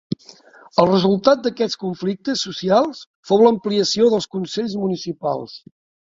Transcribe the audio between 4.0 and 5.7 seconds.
dels consells municipals.